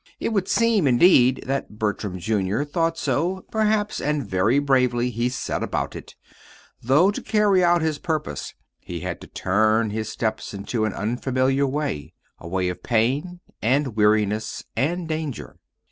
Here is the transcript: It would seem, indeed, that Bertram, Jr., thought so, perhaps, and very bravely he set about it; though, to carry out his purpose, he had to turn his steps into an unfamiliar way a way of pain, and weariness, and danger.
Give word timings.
It 0.19 0.29
would 0.29 0.47
seem, 0.47 0.87
indeed, 0.87 1.43
that 1.45 1.77
Bertram, 1.77 2.17
Jr., 2.17 2.63
thought 2.63 2.97
so, 2.97 3.45
perhaps, 3.51 4.01
and 4.01 4.27
very 4.27 4.57
bravely 4.57 5.11
he 5.11 5.29
set 5.29 5.61
about 5.61 5.95
it; 5.95 6.15
though, 6.81 7.11
to 7.11 7.21
carry 7.21 7.63
out 7.63 7.83
his 7.83 7.99
purpose, 7.99 8.55
he 8.79 9.01
had 9.01 9.21
to 9.21 9.27
turn 9.27 9.91
his 9.91 10.09
steps 10.09 10.55
into 10.55 10.85
an 10.85 10.93
unfamiliar 10.93 11.67
way 11.67 12.15
a 12.39 12.47
way 12.47 12.67
of 12.69 12.81
pain, 12.81 13.41
and 13.61 13.95
weariness, 13.95 14.63
and 14.75 15.07
danger. 15.07 15.59